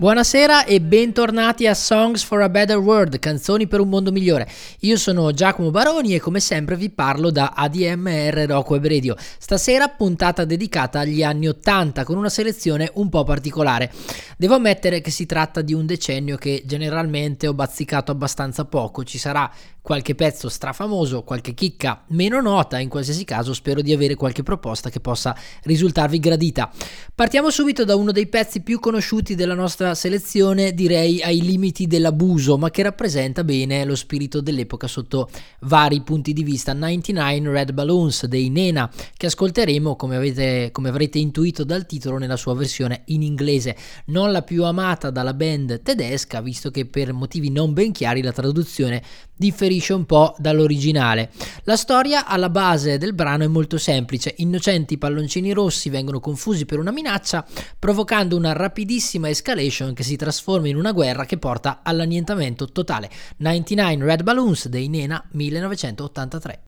[0.00, 4.48] Buonasera e bentornati a Songs for a Better World, canzoni per un mondo migliore.
[4.78, 9.14] Io sono Giacomo Baroni e come sempre vi parlo da ADMR Rock Web Radio.
[9.18, 13.92] Stasera puntata dedicata agli anni 80 con una selezione un po' particolare.
[14.38, 19.18] Devo ammettere che si tratta di un decennio che generalmente ho bazzicato abbastanza poco, ci
[19.18, 19.52] sarà
[19.82, 24.90] qualche pezzo strafamoso, qualche chicca meno nota, in qualsiasi caso spero di avere qualche proposta
[24.90, 26.70] che possa risultarvi gradita.
[27.14, 32.58] Partiamo subito da uno dei pezzi più conosciuti della nostra selezione, direi ai limiti dell'abuso,
[32.58, 35.28] ma che rappresenta bene lo spirito dell'epoca sotto
[35.60, 36.72] vari punti di vista.
[36.72, 42.36] 99 Red Balloons dei Nena, che ascolteremo come, avete, come avrete intuito dal titolo nella
[42.36, 47.50] sua versione in inglese, non la più amata dalla band tedesca, visto che per motivi
[47.50, 49.02] non ben chiari la traduzione
[49.40, 51.30] differisce un po' dall'originale.
[51.62, 56.78] La storia alla base del brano è molto semplice, innocenti palloncini rossi vengono confusi per
[56.78, 57.46] una minaccia,
[57.78, 63.08] provocando una rapidissima escalation che si trasforma in una guerra che porta all'annientamento totale.
[63.38, 66.64] 99 Red Balloons dei Nena 1983.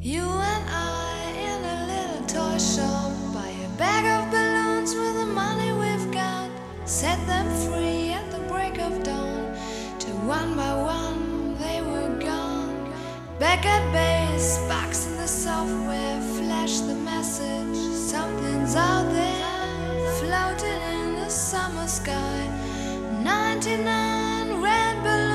[0.00, 5.24] You and I in a little toy shop buy a bag of balloons with the
[5.24, 6.50] money we've got,
[6.84, 7.53] set them
[10.38, 12.76] one by one they were gone.
[13.38, 17.76] Back at base, box in the software, flash the message.
[18.12, 22.40] Something's out there, floating in the summer sky.
[23.22, 25.33] 99 red balloons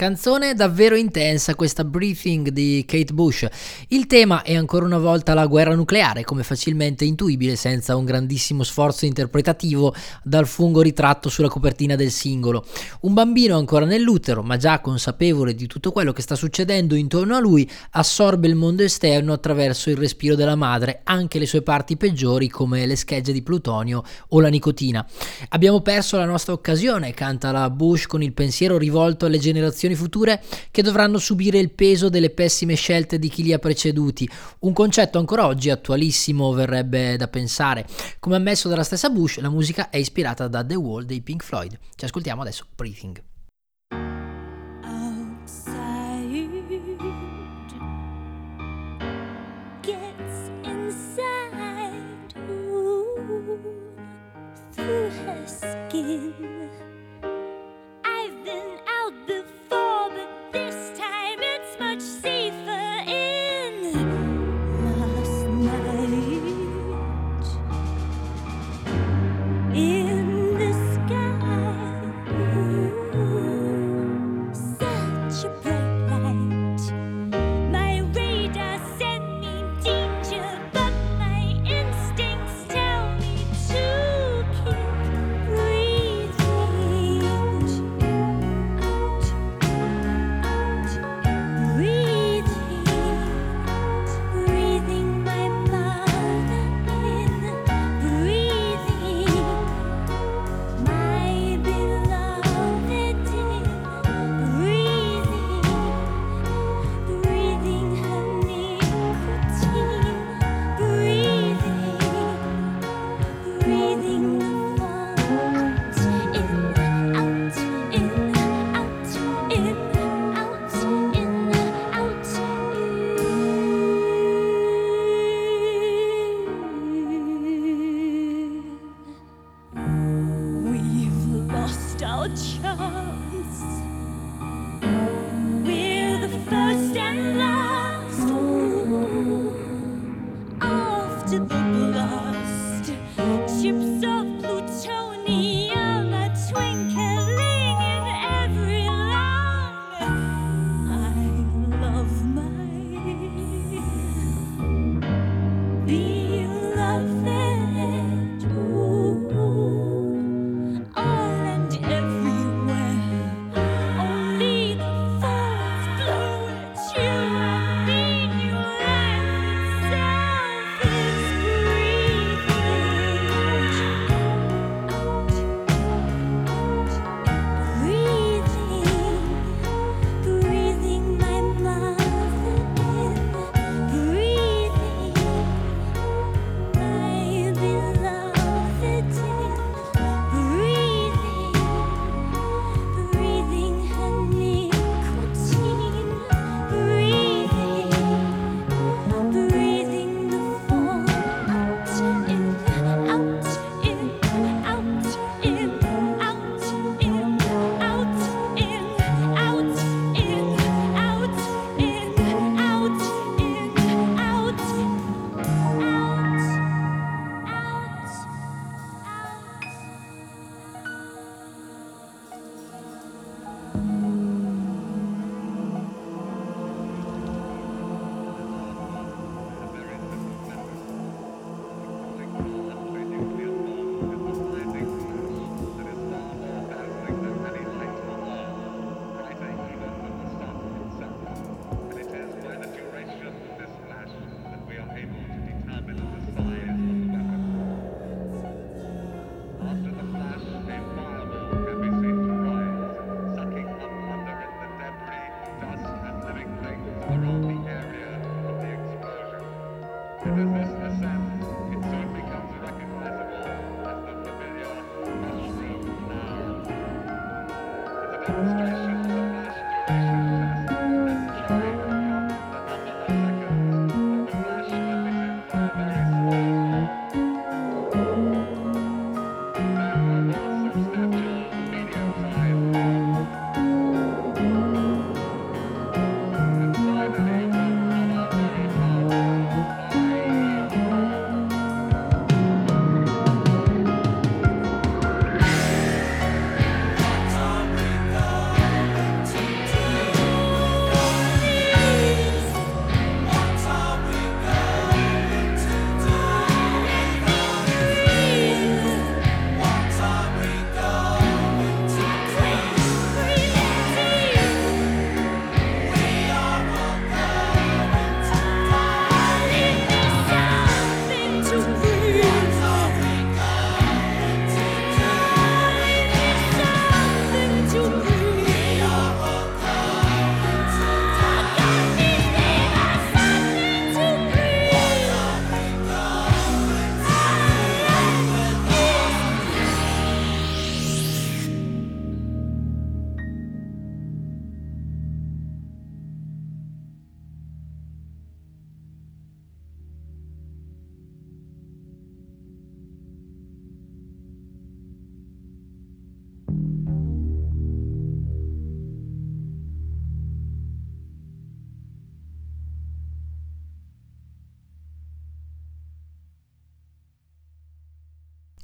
[0.00, 3.46] Canzone davvero intensa questa Breathing di Kate Bush.
[3.88, 8.62] Il tema è ancora una volta la guerra nucleare, come facilmente intuibile senza un grandissimo
[8.62, 9.94] sforzo interpretativo
[10.24, 12.64] dal fungo ritratto sulla copertina del singolo.
[13.02, 17.38] Un bambino ancora nell'utero, ma già consapevole di tutto quello che sta succedendo intorno a
[17.38, 22.48] lui, assorbe il mondo esterno attraverso il respiro della madre, anche le sue parti peggiori
[22.48, 25.06] come le schegge di plutonio o la nicotina.
[25.50, 29.94] Abbiamo perso la nostra occasione, canta la Bush con il pensiero rivolto alle generazioni generazioni
[29.94, 34.28] future che dovranno subire il peso delle pessime scelte di chi li ha preceduti.
[34.60, 37.86] Un concetto ancora oggi attualissimo verrebbe da pensare.
[38.18, 41.78] Come ammesso dalla stessa Bush, la musica è ispirata da The Wall dei Pink Floyd.
[41.94, 43.29] Ci ascoltiamo adesso Breathing.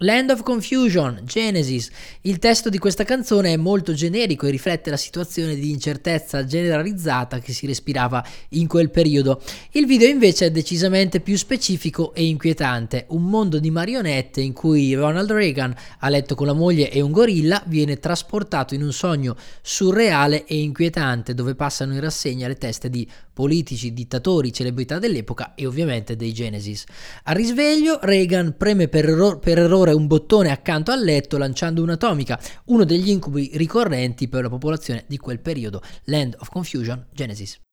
[0.00, 1.88] Land of Confusion, Genesis.
[2.20, 7.38] Il testo di questa canzone è molto generico e riflette la situazione di incertezza generalizzata
[7.38, 9.40] che si respirava in quel periodo.
[9.70, 13.06] Il video invece è decisamente più specifico e inquietante.
[13.08, 17.10] Un mondo di marionette in cui Ronald Reagan, a letto con la moglie e un
[17.10, 22.90] gorilla, viene trasportato in un sogno surreale e inquietante dove passano in rassegna le teste
[22.90, 26.84] di politici, dittatori, celebrità dell'epoca e ovviamente dei Genesis.
[27.24, 32.40] Al risveglio Reagan preme per, erro- per errore un bottone accanto al letto lanciando un'atomica,
[32.66, 35.82] uno degli incubi ricorrenti per la popolazione di quel periodo.
[36.04, 37.65] Land of Confusion, Genesis.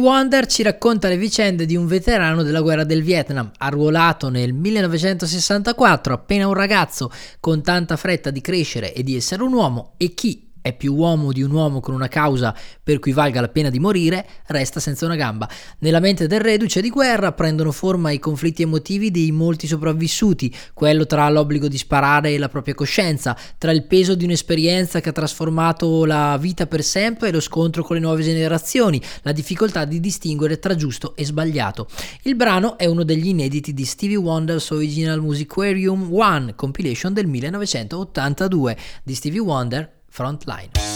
[0.00, 6.12] Wonder ci racconta le vicende di un veterano della guerra del Vietnam, arruolato nel 1964,
[6.14, 10.49] appena un ragazzo, con tanta fretta di crescere e di essere un uomo, e chi
[10.62, 13.78] è più uomo di un uomo con una causa per cui valga la pena di
[13.78, 15.48] morire, resta senza una gamba.
[15.78, 21.06] Nella mente del reduce di guerra prendono forma i conflitti emotivi di molti sopravvissuti, quello
[21.06, 25.12] tra l'obbligo di sparare e la propria coscienza, tra il peso di un'esperienza che ha
[25.12, 30.00] trasformato la vita per sempre e lo scontro con le nuove generazioni, la difficoltà di
[30.00, 31.86] distinguere tra giusto e sbagliato.
[32.22, 38.76] Il brano è uno degli inediti di Stevie Wonder's Original Musicarium One, compilation del 1982
[39.02, 40.89] di Stevie Wonder Frontline.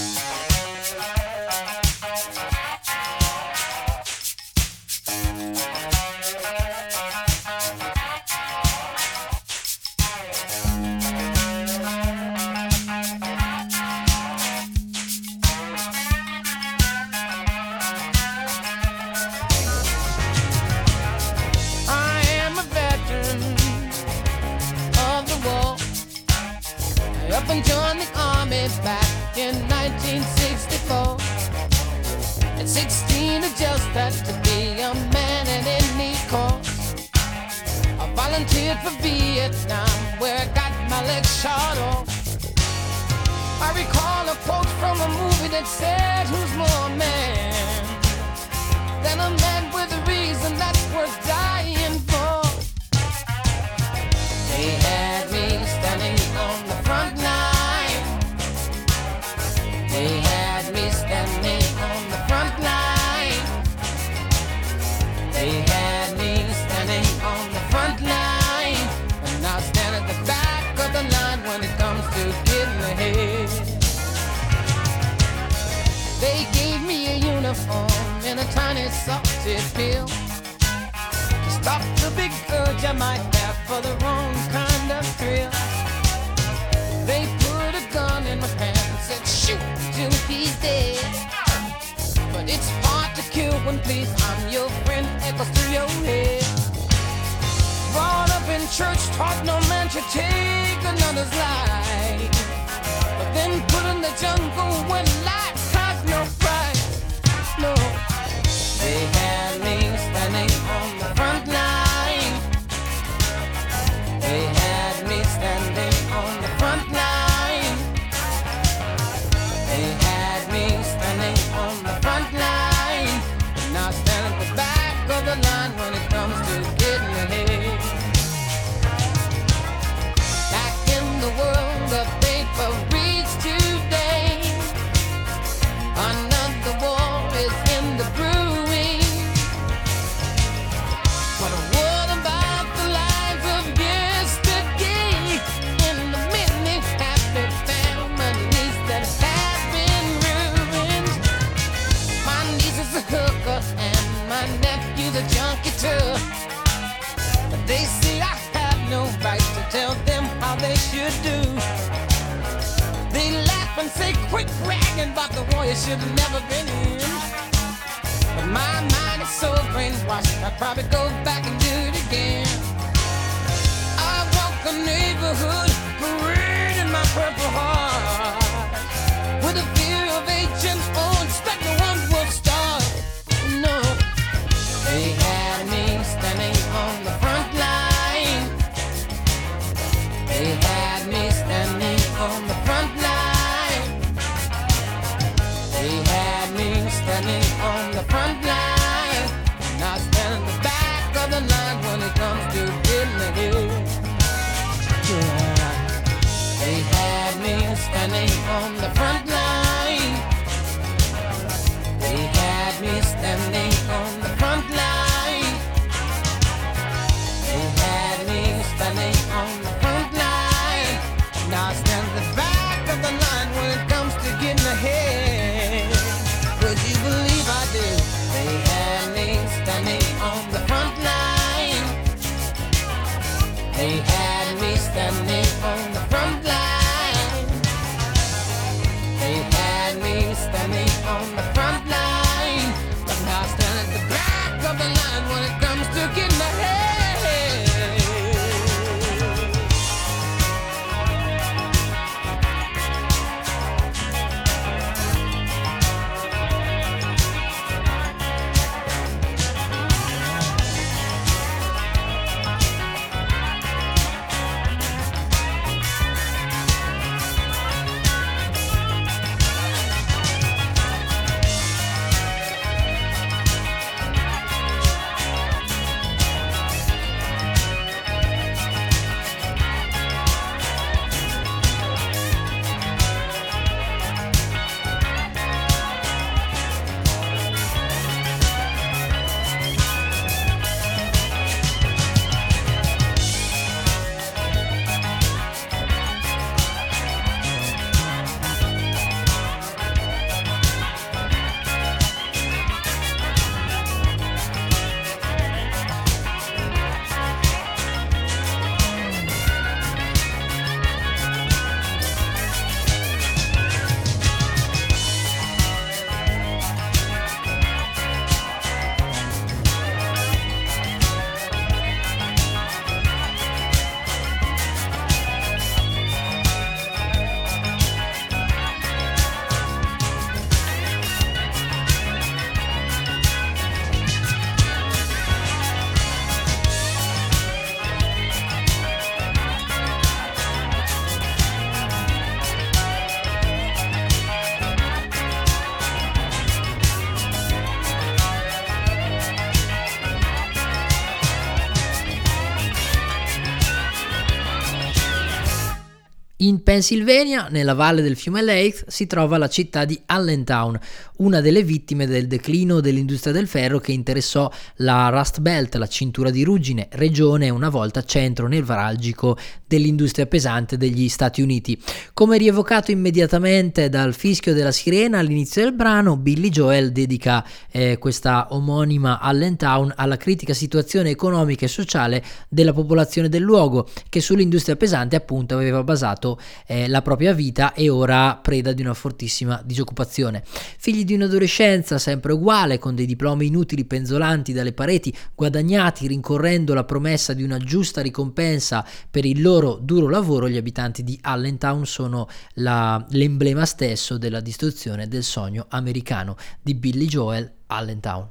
[356.75, 360.77] Pennsylvania, nella valle del fiume Lake, si trova la città di Allentown,
[361.19, 366.31] una delle vittime del declino dell'industria del ferro che interessò la Rust Belt, la cintura
[366.31, 371.81] di ruggine, regione una volta centro nevralgico dell'industria pesante degli Stati Uniti.
[372.13, 378.49] Come rievocato immediatamente dal fischio della sirena all'inizio del brano, Billy Joel dedica eh, questa
[378.51, 385.15] omonima Allentown alla critica situazione economica e sociale della popolazione del luogo, che sull'industria pesante
[385.15, 390.43] appunto aveva basato eh, la propria vita e ora preda di una fortissima disoccupazione.
[390.45, 396.85] Figli di un'adolescenza sempre uguale, con dei diplomi inutili penzolanti dalle pareti, guadagnati rincorrendo la
[396.85, 402.29] promessa di una giusta ricompensa per il loro duro lavoro, gli abitanti di Allentown sono
[402.55, 408.29] la, l'emblema stesso della distruzione del sogno americano di Billy Joel Allentown.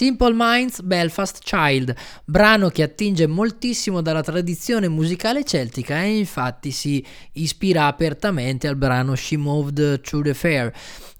[0.00, 7.04] Simple Minds Belfast Child, brano che attinge moltissimo dalla tradizione musicale celtica e infatti si
[7.32, 10.72] ispira apertamente al brano She Moved Through the Fair.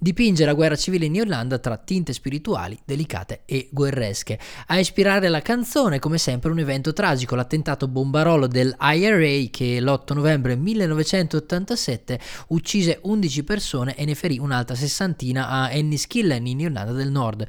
[0.02, 4.38] Dipinge la guerra civile in Irlanda tra tinte spirituali, delicate e guerresche.
[4.68, 10.14] A ispirare la canzone, come sempre, un evento tragico, l'attentato bombarolo del IRA che l'8
[10.14, 17.10] novembre 1987 uccise 11 persone e ne ferì un'altra sessantina a Enniskillen in Irlanda del
[17.10, 17.46] Nord.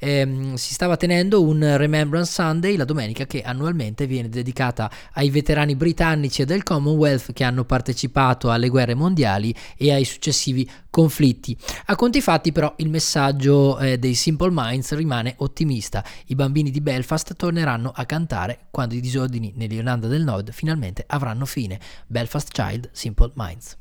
[0.00, 5.76] Eh, si stava tenendo un Remembrance Sunday la domenica che annualmente viene dedicata ai veterani
[5.76, 11.54] britannici e del Commonwealth che hanno partecipato alle guerre mondiali e ai successivi conflitti.
[11.86, 16.02] A conti fatti però il messaggio eh, dei Simple Minds rimane ottimista.
[16.28, 21.44] I bambini di Belfast torneranno a cantare quando i disordini nell'Irlanda del Nord finalmente avranno
[21.44, 21.78] fine.
[22.06, 23.76] Belfast Child, Simple Minds.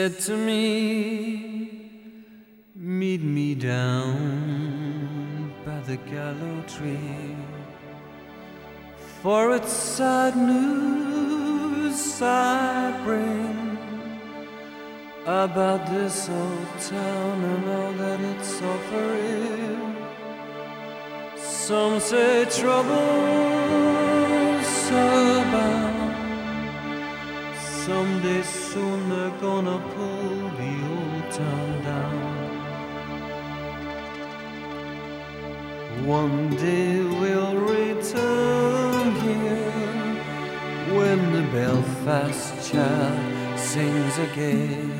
[0.00, 0.56] Said to me,
[2.74, 4.16] Meet me down
[5.66, 7.36] by the gallows tree.
[9.20, 13.78] For it's sad news I bring
[15.26, 19.96] about this old town and all that it's offering.
[21.36, 22.90] Some say trouble's
[24.90, 25.79] about.
[27.90, 32.22] Someday soon they're gonna pull the old town down.
[36.06, 40.14] One day we'll return here
[40.96, 44.99] when the Belfast child sings again.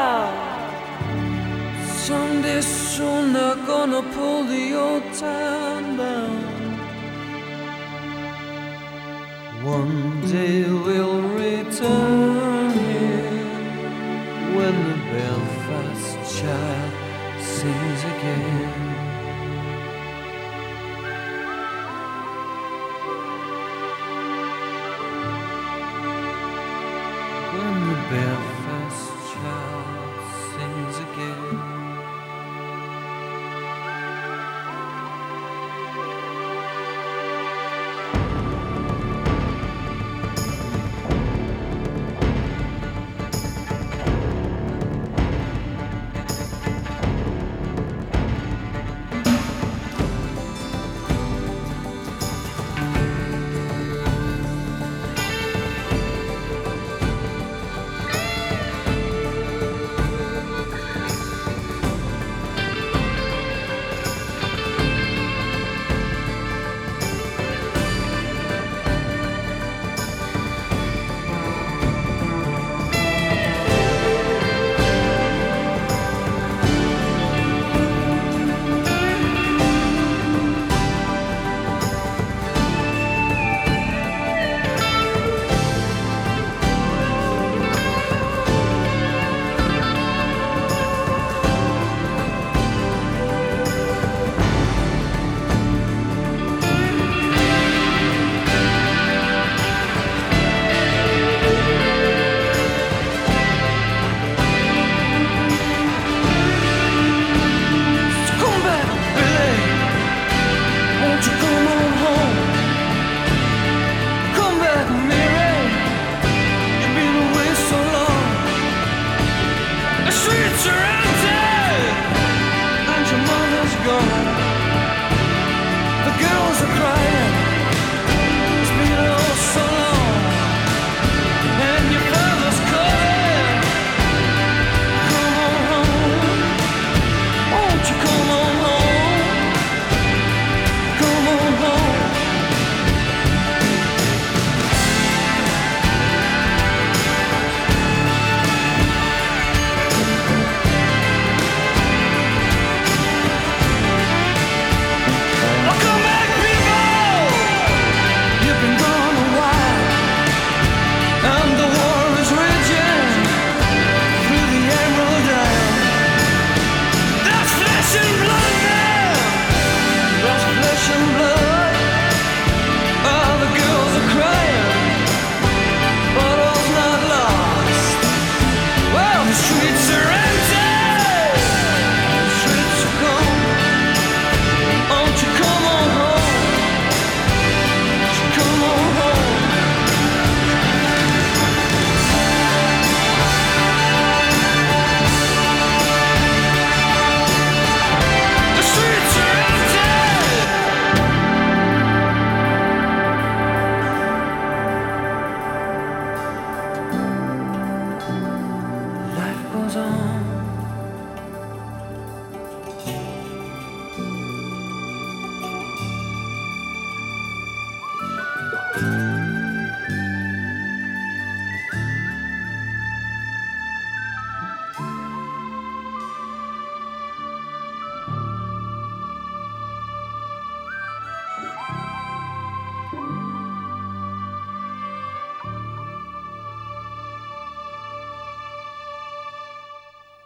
[3.01, 6.43] Soon they're gonna pull the old town down.
[9.63, 13.45] One day we'll return here
[14.55, 16.93] when the Belfast child
[17.55, 18.81] sings again.
[27.53, 28.50] When the Belfast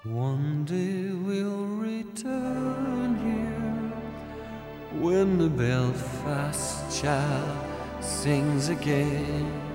[0.06, 9.75] One day we'll return here when the Belfast child sings again.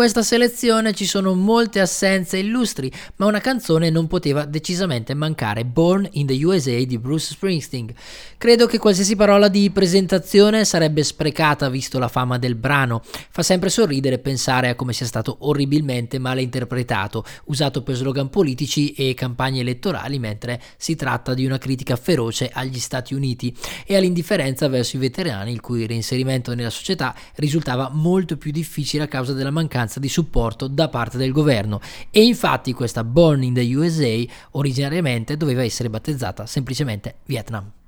[0.00, 6.08] Questa selezione ci sono molte assenze illustri, ma una canzone non poteva decisamente mancare, Born
[6.12, 7.92] in the USA di Bruce Springsteen.
[8.38, 13.02] Credo che qualsiasi parola di presentazione sarebbe sprecata visto la fama del brano.
[13.28, 18.92] Fa sempre sorridere pensare a come sia stato orribilmente male interpretato, usato per slogan politici
[18.92, 24.66] e campagne elettorali, mentre si tratta di una critica feroce agli Stati Uniti e all'indifferenza
[24.66, 29.50] verso i veterani il cui reinserimento nella società risultava molto più difficile a causa della
[29.50, 31.80] mancanza mancanza di supporto da parte del governo
[32.10, 34.22] e infatti questa Born in the USA
[34.52, 37.79] originariamente doveva essere battezzata semplicemente Vietnam.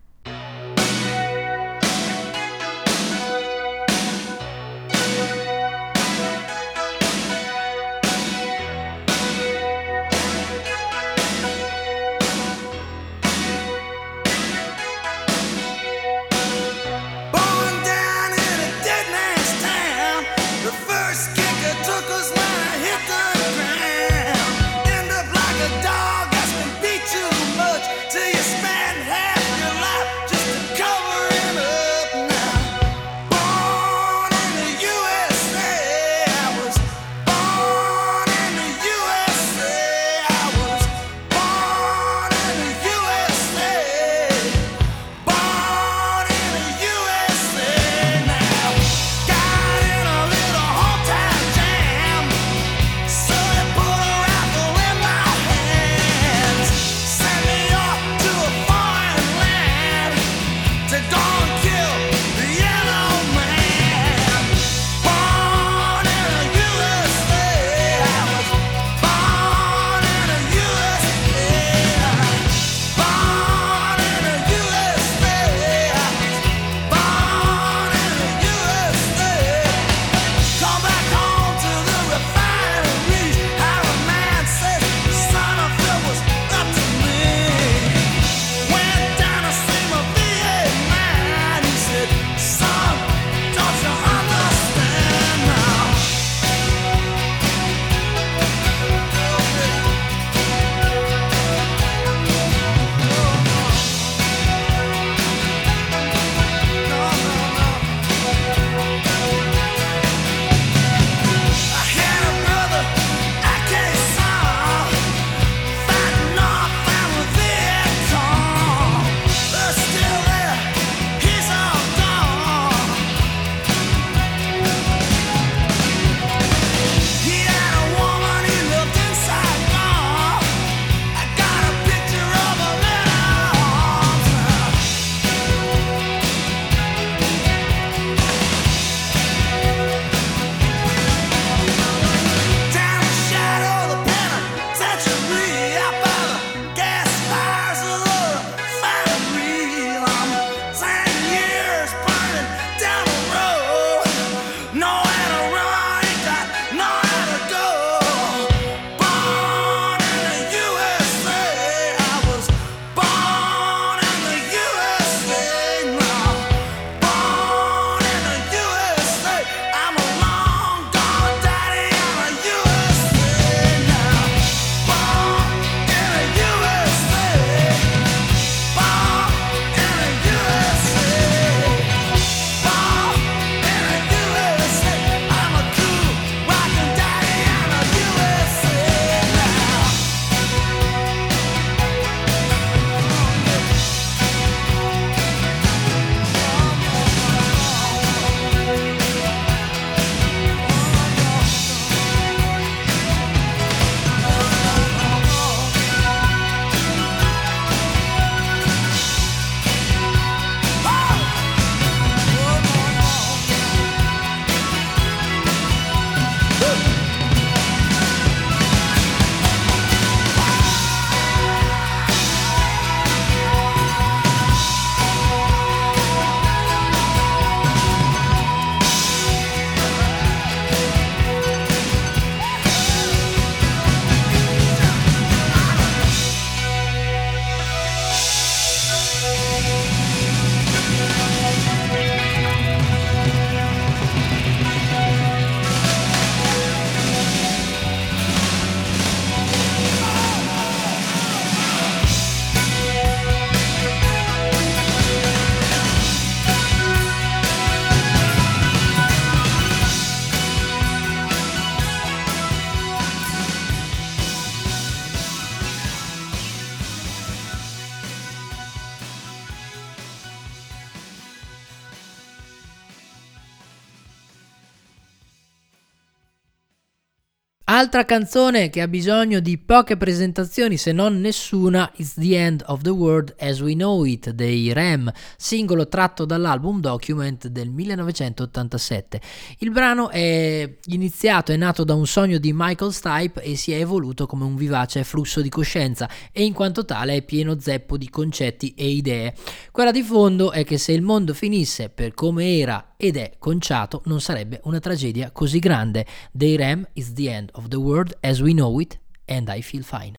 [277.82, 282.82] Altra canzone che ha bisogno di poche presentazioni, se non nessuna, It's the End of
[282.82, 289.20] the World as We Know It dei Ram, singolo tratto dall'album Document del 1987.
[289.58, 293.80] Il brano è iniziato, è nato da un sogno di Michael Stipe e si è
[293.80, 298.08] evoluto come un vivace flusso di coscienza e in quanto tale è pieno zeppo di
[298.08, 299.34] concetti e idee.
[299.72, 304.02] Quella di fondo è che se il mondo finisse per come era ed è conciato
[304.04, 306.06] non sarebbe una tragedia così grande.
[306.30, 309.62] Dei Ram is the end of the the world as we know it, and I
[309.62, 310.14] feel fine.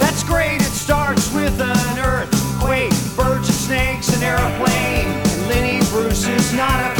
[0.00, 5.06] That's great, it starts with an earthquake, birds and snakes, an airplane,
[5.48, 6.97] Lenny Bruce is not a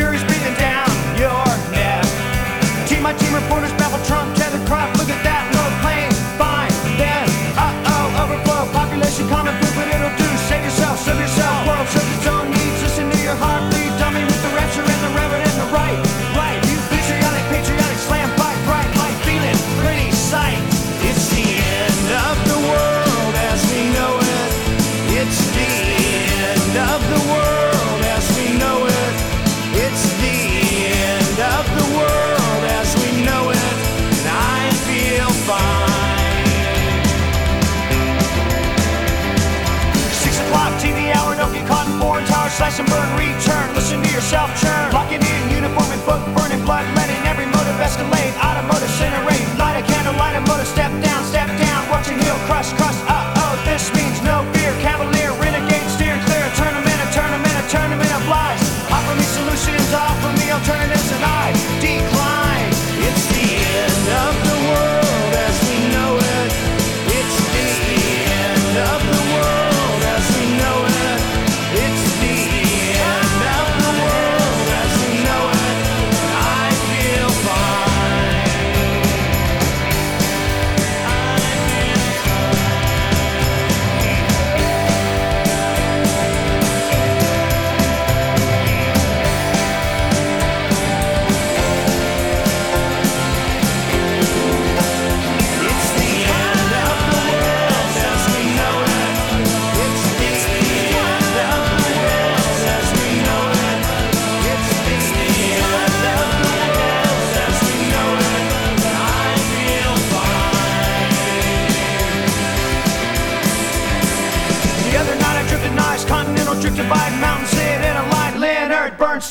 [0.00, 0.29] Fury's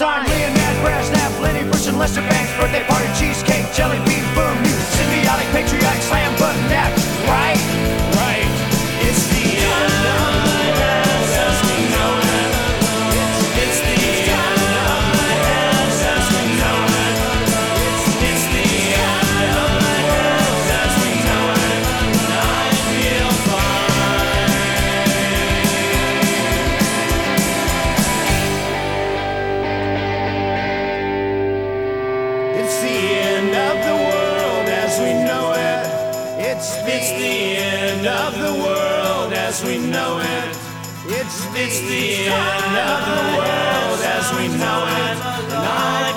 [0.01, 4.55] Einstein, Leonard Brezhnev, Lenny Bruce, and Lester Banks, birthday party, cheesecake, jelly bean, boom,
[4.95, 6.28] symbiotic, patriotic, slam.
[41.41, 46.08] It's the end of the world as we know it.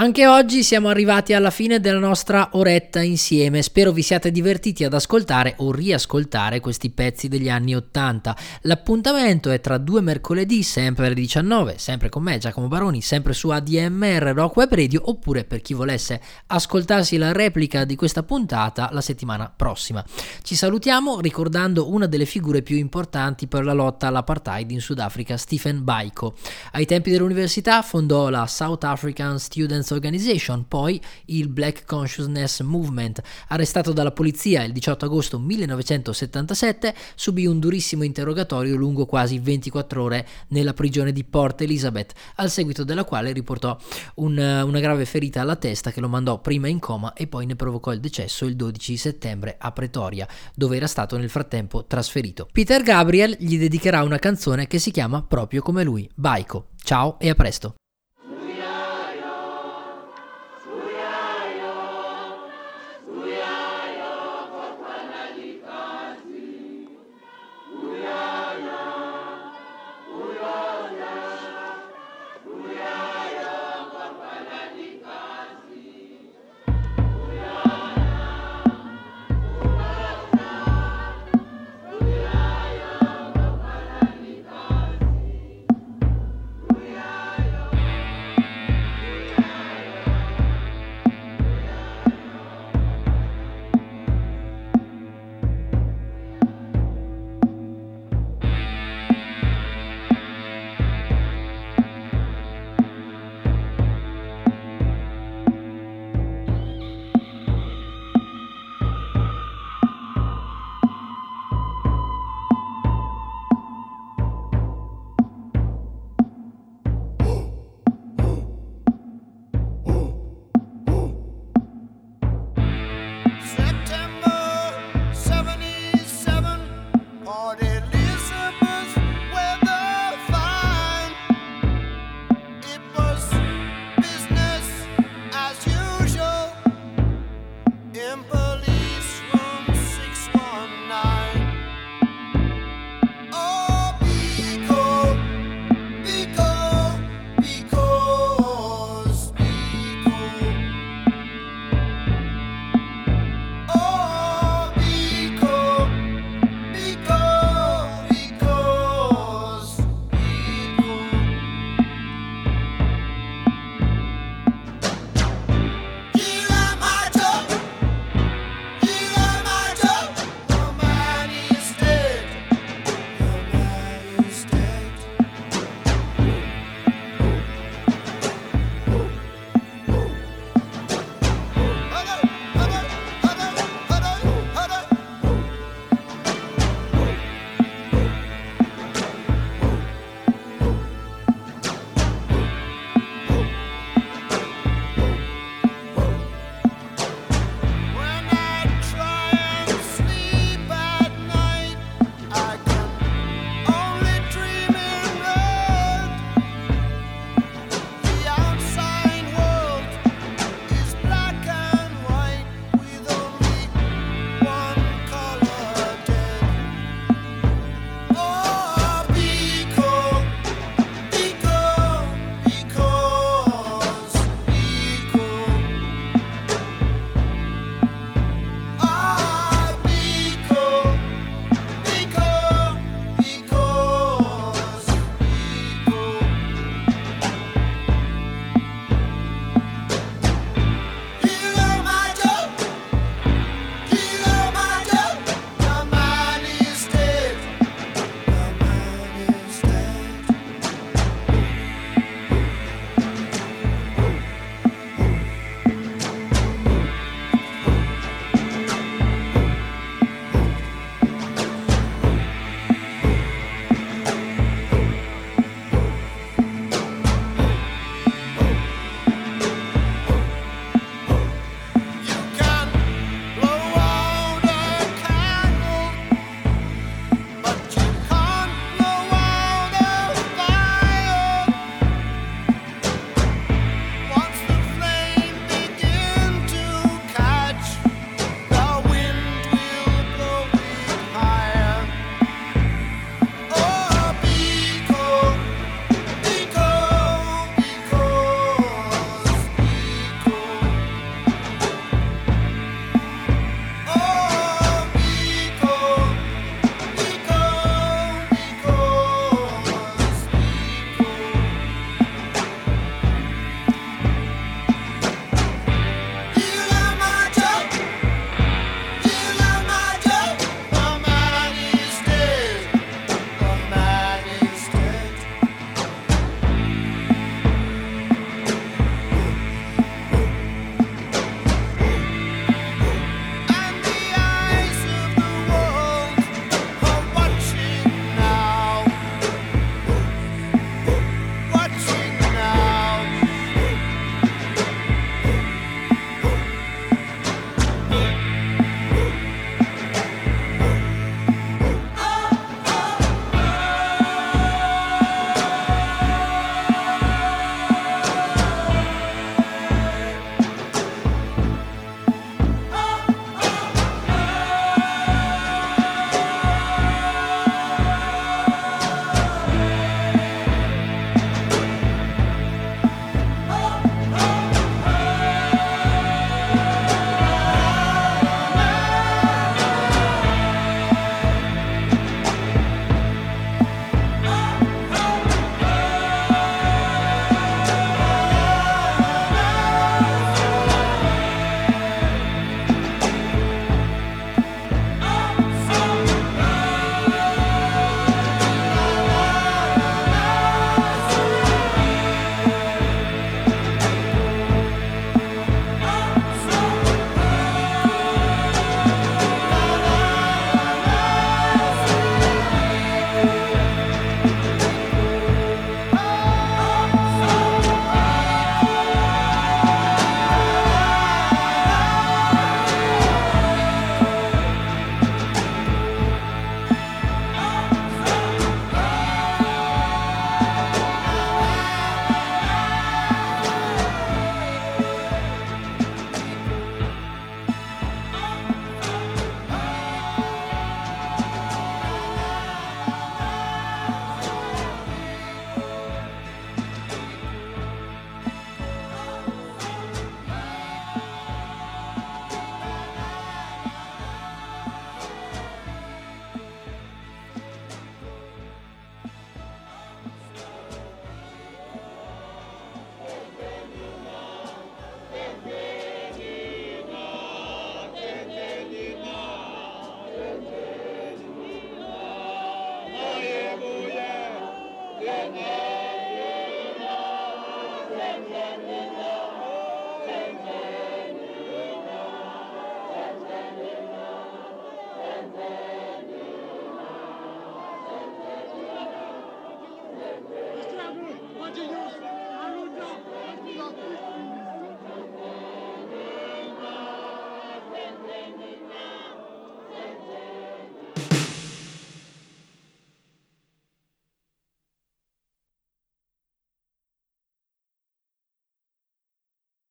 [0.00, 3.62] Anche oggi siamo arrivati alla fine della nostra oretta insieme.
[3.62, 8.36] Spero vi siate divertiti ad ascoltare o riascoltare questi pezzi degli anni 80.
[8.62, 13.48] L'appuntamento è tra due mercoledì, sempre alle 19, sempre con me, Giacomo Baroni, sempre su
[13.48, 19.00] ADMR Rock Web Radio, oppure per chi volesse ascoltarsi la replica di questa puntata la
[19.00, 20.04] settimana prossima.
[20.42, 25.82] Ci salutiamo ricordando una delle figure più importanti per la lotta all'apartheid in Sudafrica, Stephen
[25.82, 26.36] Baiko.
[26.70, 33.20] Ai tempi dell'università fondò la South African Students Organization, poi il Black Consciousness Movement.
[33.48, 40.26] Arrestato dalla polizia il 18 agosto 1977, subì un durissimo interrogatorio lungo quasi 24 ore
[40.48, 43.76] nella prigione di Port Elizabeth, al seguito della quale riportò
[44.16, 47.56] un, una grave ferita alla testa che lo mandò prima in coma e poi ne
[47.56, 52.48] provocò il decesso il 12 settembre a Pretoria, dove era stato nel frattempo trasferito.
[52.50, 56.68] Peter Gabriel gli dedicherà una canzone che si chiama proprio come lui, Baiko.
[56.82, 57.74] Ciao e a presto.